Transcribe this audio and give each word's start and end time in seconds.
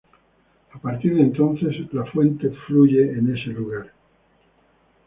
A 0.73 0.79
partir 0.79 1.13
de 1.13 1.21
entonces, 1.21 1.75
la 1.93 2.05
fuente 2.05 2.49
fluye 2.65 3.03
en 3.11 3.35
ese 3.35 3.49
lugar. 3.51 3.91